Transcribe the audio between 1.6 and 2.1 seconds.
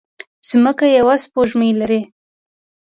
لري